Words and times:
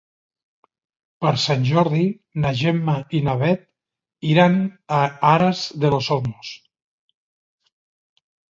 Per 1.25 1.33
Sant 1.43 1.67
Jordi 1.71 2.05
na 2.45 2.53
Gemma 2.61 2.95
i 3.19 3.21
na 3.29 3.35
Bet 3.45 3.63
iran 4.31 4.57
a 5.03 5.05
Aras 5.35 5.63
de 5.87 5.95
los 5.97 6.11
Olmos. 6.19 6.53